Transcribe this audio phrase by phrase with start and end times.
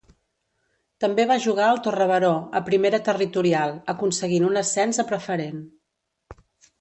[1.03, 5.61] També va jugar al Torre Baró, a Primera Territorial, aconseguint un ascens a Preferent.